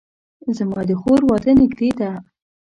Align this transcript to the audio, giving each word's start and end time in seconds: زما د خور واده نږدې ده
زما 0.57 0.81
د 0.87 0.91
خور 1.01 1.21
واده 1.29 1.51
نږدې 1.59 1.89
ده 1.99 2.11